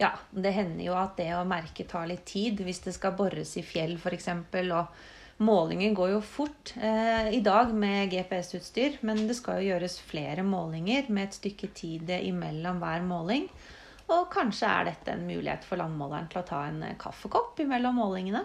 Ja, 0.01 0.11
det 0.31 0.51
hender 0.55 0.83
jo 0.83 0.97
at 0.97 1.15
det 1.19 1.29
å 1.37 1.45
merke 1.47 1.85
tar 1.87 2.07
litt 2.09 2.25
tid 2.27 2.59
hvis 2.65 2.81
det 2.83 2.95
skal 2.97 3.15
bores 3.15 3.53
i 3.59 3.63
fjell 3.63 3.95
f.eks. 3.95 4.27
Og 4.59 5.43
målingen 5.45 5.93
går 5.97 6.15
jo 6.15 6.23
fort 6.25 6.73
eh, 6.75 7.29
i 7.37 7.39
dag 7.45 7.71
med 7.71 8.11
GPS-utstyr, 8.11 8.99
men 9.07 9.23
det 9.29 9.37
skal 9.39 9.61
jo 9.61 9.71
gjøres 9.71 9.99
flere 10.03 10.43
målinger 10.43 11.07
med 11.13 11.29
et 11.29 11.37
stykke 11.37 11.71
tid 11.77 12.11
imellom 12.17 12.81
hver 12.81 13.05
måling. 13.05 13.47
Og 14.11 14.27
kanskje 14.33 14.67
er 14.67 14.89
dette 14.89 15.13
en 15.13 15.23
mulighet 15.27 15.63
for 15.67 15.79
landmåleren 15.79 16.27
til 16.31 16.41
å 16.41 16.47
ta 16.47 16.65
en 16.67 16.81
eh, 16.83 16.97
kaffekopp 16.99 17.61
imellom 17.63 18.01
målingene. 18.01 18.43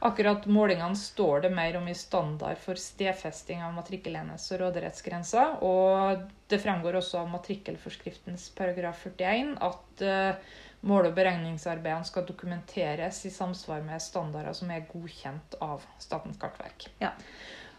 Akkurat 0.00 0.46
målingene 0.48 0.96
står 0.96 1.42
det 1.44 1.50
mer 1.52 1.76
om 1.76 1.88
i 1.88 1.94
standard 1.94 2.56
for 2.62 2.80
stedfesting 2.80 3.60
av 3.60 3.74
matrikkelenes 3.76 4.46
og 4.54 4.62
råderettsgrenser. 4.62 5.58
Og 5.60 6.22
det 6.48 6.60
fremgår 6.62 6.96
også 7.02 7.20
av 7.20 7.28
matrikkelforskriftens 7.34 8.48
paragraf 8.56 9.04
41 9.10 9.58
at 9.68 10.04
eh, 10.06 10.54
mål- 10.88 11.10
og 11.10 11.18
beregningsarbeidene 11.18 12.08
skal 12.08 12.24
dokumenteres 12.28 13.20
i 13.28 13.34
samsvar 13.34 13.84
med 13.84 14.00
standarder 14.00 14.56
som 14.56 14.72
er 14.72 14.88
godkjent 14.88 15.58
av 15.60 15.84
Statens 16.00 16.40
kartverk. 16.40 16.88
Ja. 17.02 17.12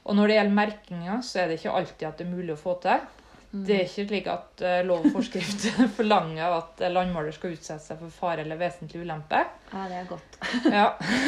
Og 0.06 0.18
når 0.18 0.30
det 0.30 0.38
gjelder 0.38 0.60
merkinga, 0.62 1.18
så 1.25 1.42
er 1.42 1.50
det 1.50 1.58
ikke 1.58 1.74
alltid 1.80 2.08
at 2.08 2.22
det 2.22 2.28
er 2.28 2.36
mulig 2.36 2.54
å 2.54 2.62
få 2.62 2.78
til. 2.86 3.01
Det 3.51 3.74
er 3.75 3.81
ikke 3.84 4.05
slik 4.08 4.27
at 4.31 4.62
uh, 4.63 4.77
lov 4.88 5.03
og 5.03 5.15
forskrift 5.17 5.65
forlanger 5.98 6.53
at 6.55 6.84
eh, 6.86 6.91
landmåler 6.91 7.34
skal 7.36 7.51
utsette 7.51 7.84
seg 7.84 8.00
for 8.00 8.13
fare 8.15 8.46
eller 8.46 8.60
vesentlig 8.60 9.01
ulempe. 9.03 9.41
Ja, 9.74 9.81
det 9.91 9.98
er 10.00 10.08
godt. 10.08 10.38
Ja, 10.72 10.86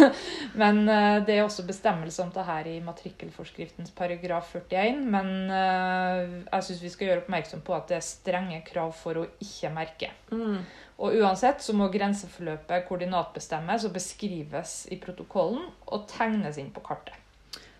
Men 0.61 0.79
uh, 0.87 1.19
det 1.25 1.35
er 1.35 1.43
også 1.43 1.65
bestemmelse 1.67 2.23
om 2.23 2.31
det 2.31 2.45
her 2.47 2.69
i 2.71 2.77
matrikkelforskriftens 2.85 3.91
paragraf 3.97 4.55
41. 4.55 5.03
Men 5.03 5.33
uh, 5.51 6.39
jeg 6.47 6.69
syns 6.69 6.85
vi 6.85 6.93
skal 6.95 7.11
gjøre 7.11 7.25
oppmerksom 7.25 7.65
på 7.67 7.75
at 7.75 7.91
det 7.91 7.99
er 7.99 8.07
strenge 8.07 8.63
krav 8.71 8.95
for 8.95 9.19
å 9.19 9.27
ikke 9.43 9.75
merke. 9.75 10.13
Mm. 10.31 10.63
Og 11.03 11.19
uansett 11.19 11.59
så 11.65 11.75
må 11.75 11.91
grenseforløpet 11.91 12.87
koordinatbestemmes 12.87 13.83
og 13.89 13.95
beskrives 13.99 14.83
i 14.93 15.01
protokollen 15.03 15.67
og 15.91 16.07
tegnes 16.07 16.61
inn 16.61 16.71
på 16.71 16.85
kartet. 16.87 17.19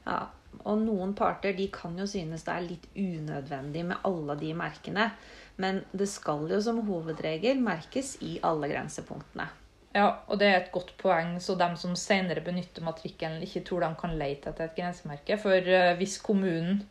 Ja, 0.04 0.26
og 0.64 0.84
noen 0.86 1.16
parter 1.18 1.56
de 1.58 1.68
kan 1.74 1.98
jo 2.00 2.06
synes 2.10 2.46
det 2.46 2.54
er 2.54 2.68
litt 2.68 2.86
unødvendig 2.96 3.86
med 3.90 4.06
alle 4.08 4.38
de 4.40 4.54
merkene. 4.58 5.10
Men 5.62 5.84
det 5.94 6.08
skal 6.10 6.48
jo 6.50 6.62
som 6.64 6.82
hovedregel 6.88 7.60
merkes 7.62 8.16
i 8.26 8.38
alle 8.46 8.72
grensepunktene. 8.72 9.50
Ja, 9.94 10.08
og 10.26 10.40
det 10.42 10.48
er 10.50 10.56
et 10.58 10.72
godt 10.74 10.96
poeng, 10.98 11.36
så 11.42 11.54
dem 11.58 11.76
som 11.78 11.94
senere 12.00 12.42
benytter 12.42 12.82
matrikkelen, 12.86 13.44
ikke 13.46 13.62
tror 13.68 13.86
de 13.86 13.92
kan 14.00 14.16
lete 14.18 14.50
etter 14.50 14.66
et 14.66 14.80
grensemerke. 14.80 15.38
For 15.38 15.54
eh, 15.54 15.94
hvis 16.00 16.18
kommunen 16.26 16.82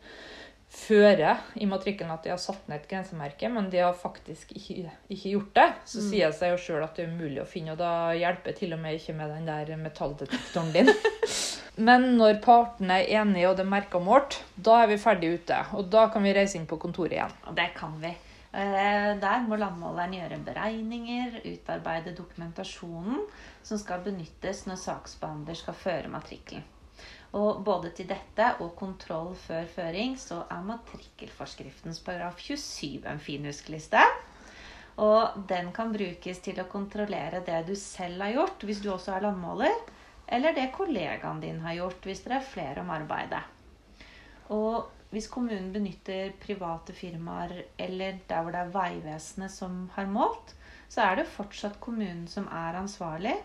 fører 0.73 1.41
i 1.59 1.67
matrikkelen 1.69 2.13
at 2.15 2.23
de 2.25 2.31
har 2.31 2.39
satt 2.41 2.63
ned 2.69 2.79
et 2.79 2.87
grensemerke, 2.89 3.49
men 3.51 3.67
de 3.73 3.81
har 3.83 3.97
faktisk 3.97 4.55
ikke, 4.55 4.87
ikke 5.11 5.33
gjort 5.35 5.51
det, 5.59 5.67
så 5.91 6.05
sier 6.07 6.31
det 6.31 6.39
seg 6.39 6.53
jo 6.53 6.61
sjøl 6.63 6.85
at 6.85 6.95
det 6.97 7.05
er 7.05 7.11
umulig 7.11 7.43
å 7.43 7.49
finne, 7.49 7.75
og 7.75 7.83
da 7.83 8.15
hjelper 8.17 8.55
til 8.57 8.73
og 8.77 8.81
med 8.81 8.97
ikke 8.97 9.17
med 9.19 9.35
den 9.35 9.51
der 9.51 9.75
metalldetektoren 9.83 10.71
din. 10.73 10.93
Men 11.75 12.11
når 12.19 12.37
partene 12.43 12.99
er 13.01 13.23
enige 13.23 13.49
og 13.49 13.57
det 13.57 13.63
er 13.65 13.71
merka 13.71 13.99
målt, 14.01 14.37
da 14.55 14.83
er 14.83 14.91
vi 14.91 14.99
ferdig 15.01 15.31
ute. 15.39 15.57
Og 15.73 15.87
da 15.93 16.05
kan 16.13 16.25
vi 16.25 16.33
reise 16.35 16.59
inn 16.59 16.67
på 16.69 16.77
kontoret 16.81 17.15
igjen. 17.17 17.33
Det 17.57 17.71
kan 17.77 17.95
vi. 18.01 18.11
Eh, 18.53 19.13
Der 19.17 19.47
må 19.47 19.57
landmåleren 19.57 20.13
gjøre 20.13 20.37
beregninger, 20.45 21.39
utarbeide 21.49 22.13
dokumentasjonen 22.13 23.23
som 23.65 23.81
skal 23.81 24.03
benyttes 24.05 24.67
når 24.69 24.77
saksbehandler 24.83 25.57
skal 25.57 25.73
føre 25.73 26.13
matrikkelen. 26.13 26.67
Og 27.33 27.63
både 27.65 27.89
til 27.97 28.05
dette 28.05 28.51
og 28.61 28.75
kontroll 28.77 29.31
før 29.33 29.65
føring 29.65 30.13
så 30.21 30.43
er 30.53 30.67
matrikkelforskriftens 30.67 32.03
paragraf 32.05 32.37
27 32.37 33.07
en 33.09 33.19
fin 33.19 33.49
huskeliste. 33.49 34.03
Og 35.01 35.41
den 35.49 35.71
kan 35.73 35.89
brukes 35.95 36.43
til 36.45 36.61
å 36.61 36.69
kontrollere 36.69 37.41
det 37.41 37.63
du 37.65 37.73
selv 37.73 38.21
har 38.21 38.35
gjort, 38.35 38.61
hvis 38.61 38.83
du 38.83 38.91
også 38.93 39.15
er 39.15 39.25
landmåler, 39.25 39.73
eller 40.27 40.55
det 40.55 40.71
kollegaen 40.75 41.41
din 41.43 41.61
har 41.61 41.77
gjort, 41.77 42.05
hvis 42.07 42.23
dere 42.25 42.39
er 42.39 42.47
flere 42.47 42.83
om 42.83 42.91
arbeidet. 42.93 43.43
Og 44.53 44.89
hvis 45.13 45.29
kommunen 45.29 45.71
benytter 45.73 46.33
private 46.41 46.93
firmaer 46.97 47.59
eller 47.77 48.19
der 48.29 48.41
hvor 48.41 48.55
det 48.55 48.61
er 48.63 48.73
Vegvesenet 48.73 49.53
som 49.53 49.87
har 49.93 50.09
målt, 50.09 50.55
så 50.89 51.05
er 51.05 51.19
det 51.19 51.29
fortsatt 51.29 51.79
kommunen 51.81 52.25
som 52.29 52.47
er 52.49 52.79
ansvarlig, 52.79 53.35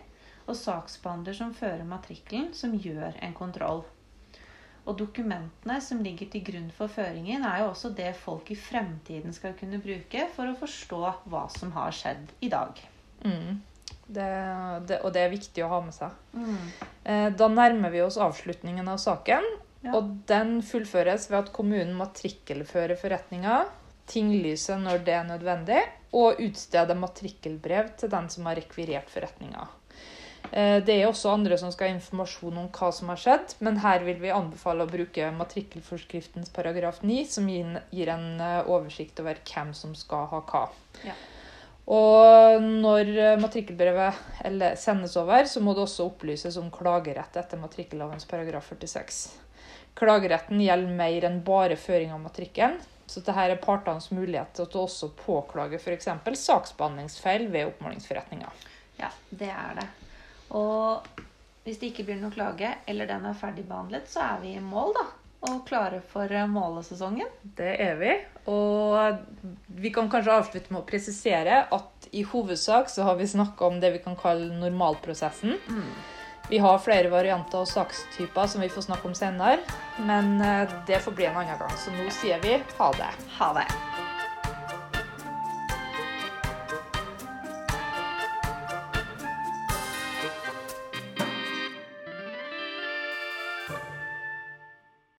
og 0.49 0.57
saksbehandler 0.57 1.35
som 1.37 1.53
fører 1.53 1.85
matrikkelen, 1.85 2.51
som 2.57 2.73
gjør 2.73 3.19
en 3.21 3.35
kontroll. 3.37 3.83
Og 4.89 4.97
dokumentene 4.97 5.77
som 5.85 6.01
ligger 6.01 6.31
til 6.33 6.41
grunn 6.45 6.69
for 6.73 6.89
føringen, 6.89 7.45
er 7.45 7.61
jo 7.61 7.69
også 7.69 7.91
det 7.93 8.15
folk 8.17 8.49
i 8.49 8.57
fremtiden 8.57 9.35
skal 9.35 9.53
kunne 9.59 9.81
bruke 9.83 10.25
for 10.33 10.49
å 10.49 10.57
forstå 10.57 11.01
hva 11.29 11.43
som 11.53 11.73
har 11.77 11.93
skjedd 11.93 12.33
i 12.41 12.49
dag. 12.49 12.81
Mm. 13.21 13.59
Det, 14.09 14.27
det, 14.89 14.99
og 15.05 15.13
det 15.13 15.21
er 15.21 15.33
viktig 15.33 15.61
å 15.61 15.69
ha 15.69 15.79
med 15.85 15.93
seg. 15.93 16.15
Mm. 16.33 17.35
da 17.37 17.47
nærmer 17.53 17.91
vi 17.93 18.01
oss 18.01 18.17
avslutningen 18.17 18.87
av 18.89 18.97
saken. 18.97 19.45
Ja. 19.85 19.93
Og 19.95 20.09
den 20.27 20.57
fullføres 20.65 21.29
ved 21.29 21.37
at 21.43 21.51
kommunen 21.55 21.93
matrikkelfører 21.99 22.97
forretninga, 22.99 23.61
tinglyser 24.09 24.81
når 24.81 25.03
det 25.05 25.15
er 25.15 25.27
nødvendig, 25.27 25.81
og 26.17 26.41
utsteder 26.41 26.97
matrikkelbrev 26.97 27.93
til 28.01 28.11
den 28.11 28.31
som 28.33 28.49
har 28.49 28.57
rekvirert 28.59 29.11
forretninga. 29.13 29.67
Eh, 30.51 30.83
Det 30.83 30.95
er 30.95 31.07
også 31.07 31.33
andre 31.33 31.57
som 31.57 31.71
skal 31.71 31.89
ha 31.89 31.95
informasjon 31.95 32.57
om 32.57 32.69
hva 32.73 32.91
som 32.95 33.11
har 33.13 33.21
skjedd, 33.21 33.55
men 33.59 33.77
her 33.83 34.03
vil 34.07 34.19
vi 34.21 34.33
anbefale 34.33 34.85
å 34.85 34.89
bruke 34.89 35.31
matrikkelforskriftens 35.37 36.49
paragraf 36.55 37.03
9, 37.03 37.25
som 37.29 37.49
gir 37.49 37.81
gir 37.91 38.09
en 38.09 38.41
eh, 38.41 38.63
oversikt 38.65 39.19
over 39.19 39.37
hvem 39.45 39.73
som 39.73 39.95
skal 39.95 40.27
ha 40.31 40.41
hva. 40.41 40.65
Ja. 41.05 41.13
Og 41.89 42.61
når 42.61 43.11
eh, 43.17 43.35
matrikkelbrevet 43.41 44.77
sendes 44.77 45.15
over, 45.17 45.47
så 45.49 45.61
må 45.63 45.73
det 45.73 45.87
også 45.87 46.05
opplyses 46.11 46.57
om 46.61 46.69
klagerett 46.73 47.37
etter 47.41 47.61
matrikkellovens 47.61 48.27
paragraf 48.29 48.69
46. 48.75 49.23
Klageretten 49.97 50.61
gjelder 50.61 50.99
mer 50.99 51.25
enn 51.27 51.39
bare 51.45 51.79
føring 51.79 52.13
av 52.13 52.21
matrikkelen, 52.21 52.77
så 53.09 53.23
dette 53.25 53.41
er 53.41 53.57
partenes 53.57 54.11
mulighet 54.13 54.53
til 54.53 54.67
å 54.69 54.83
også 54.85 55.09
påklage 55.17 55.79
f.eks. 55.81 56.11
saksbehandlingsfeil 56.43 57.47
ved 57.49 57.71
oppmålingsforretninga. 57.71 58.51
Ja, 58.99 59.09
det 59.33 59.49
er 59.49 59.79
det. 59.79 59.87
Og 60.53 61.09
hvis 61.65 61.81
det 61.81 61.89
ikke 61.89 62.05
blir 62.05 62.21
noe 62.21 62.33
klage, 62.33 62.75
eller 62.85 63.09
den 63.09 63.25
er 63.25 63.37
ferdigbehandlet, 63.37 64.05
så 64.13 64.27
er 64.27 64.45
vi 64.45 64.53
i 64.59 64.61
mål, 64.61 64.93
da. 64.97 65.07
Og 65.47 65.61
klare 65.67 66.01
for 66.11 66.31
eh, 66.31 66.47
målesesongen. 66.51 67.29
Det 67.55 67.71
er 67.79 67.95
vi. 67.99 68.13
Og 68.51 69.21
vi 69.79 69.91
kan 69.95 70.09
kanskje 70.11 70.35
avslutte 70.35 70.73
med 70.73 70.81
å 70.81 70.87
presisere 70.87 71.61
at 71.71 72.09
i 72.11 72.25
hovedsak 72.25 72.89
så 72.89 73.05
har 73.07 73.19
vi 73.19 73.27
snakka 73.29 73.67
om 73.69 73.79
det 73.79 73.93
vi 73.93 74.01
kan 74.03 74.17
kalle 74.19 74.49
normalprosessen. 74.59 75.55
Vi 76.49 76.57
har 76.57 76.81
flere 76.81 77.11
varianter 77.13 77.61
og 77.61 77.69
sakstyper 77.69 78.49
som 78.49 78.65
vi 78.65 78.71
får 78.73 78.87
snakke 78.87 79.07
om 79.07 79.15
senere, 79.15 79.61
men 80.01 80.41
eh, 80.41 80.77
det 80.89 80.99
får 81.05 81.17
bli 81.19 81.29
en 81.29 81.37
annen 81.43 81.61
gang. 81.61 81.77
Så 81.77 81.93
nå 81.93 82.09
sier 82.21 82.41
vi 82.43 82.57
ha 82.81 82.91
det. 82.97 83.13
Ha 83.37 83.53
det. 83.61 83.67